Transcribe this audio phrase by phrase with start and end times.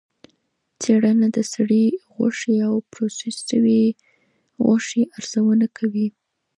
[0.81, 3.83] څېړنه د سرې غوښې او پروسس شوې
[4.65, 6.07] غوښې ارزونه کوي.